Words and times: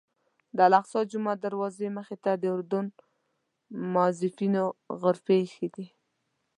د 0.55 0.57
الاقصی 0.67 0.99
جومات 1.11 1.37
دروازې 1.41 1.87
مخې 1.97 2.17
ته 2.23 2.31
د 2.41 2.43
اردن 2.55 2.85
موظفینو 3.93 4.65
غرفې 5.01 5.35
ایښي 5.41 5.67
دي. 5.75 5.87